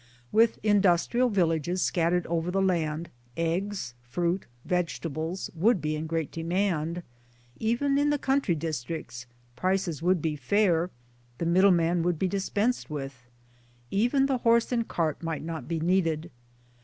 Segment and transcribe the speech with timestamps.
[0.31, 7.03] With industrial villages scattered over the land, eggs, fruits, vegetables would be in great demand
[7.59, 10.89] even in country districts prices would be fair,
[11.37, 13.27] the middleman would be dispensed with;
[13.91, 16.31] even the horse and cart might not 'be needed.